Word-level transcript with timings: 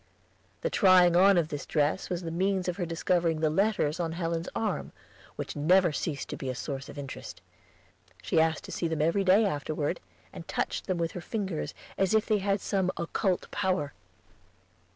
The 0.61 0.71
trying 0.71 1.15
on 1.15 1.37
of 1.37 1.49
this 1.49 1.67
dress 1.67 2.09
was 2.09 2.23
the 2.23 2.31
means 2.31 2.67
of 2.67 2.77
her 2.77 2.87
discovering 2.87 3.39
the 3.39 3.51
letters 3.51 3.99
on 3.99 4.13
Helen's 4.13 4.49
arm, 4.55 4.93
which 5.35 5.55
never 5.55 5.91
ceased 5.91 6.27
to 6.29 6.35
be 6.37 6.49
a 6.49 6.55
source 6.55 6.89
of 6.89 6.97
interest. 6.97 7.39
She 8.23 8.41
asked 8.41 8.63
to 8.63 8.71
see 8.71 8.87
them 8.87 9.03
every 9.03 9.23
day 9.23 9.45
afterward, 9.45 9.99
and 10.33 10.47
touched 10.47 10.87
them 10.87 10.97
with 10.97 11.11
her 11.11 11.21
fingers, 11.21 11.75
as 11.99 12.15
if 12.15 12.25
they 12.25 12.39
had 12.39 12.61
some 12.61 12.89
occult 12.97 13.45
power. 13.51 13.93